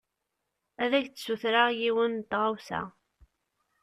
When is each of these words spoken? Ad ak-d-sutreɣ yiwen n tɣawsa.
Ad 0.83 0.91
ak-d-sutreɣ 0.99 1.67
yiwen 1.79 2.11
n 2.21 2.27
tɣawsa. 2.29 2.81